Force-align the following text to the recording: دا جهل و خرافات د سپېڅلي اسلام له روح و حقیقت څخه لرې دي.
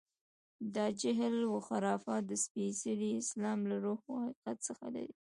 دا 0.75 0.85
جهل 1.01 1.37
و 1.45 1.55
خرافات 1.67 2.23
د 2.27 2.31
سپېڅلي 2.45 3.09
اسلام 3.21 3.59
له 3.69 3.75
روح 3.85 4.01
و 4.11 4.19
حقیقت 4.23 4.57
څخه 4.67 4.85
لرې 4.95 5.09
دي. 5.15 5.19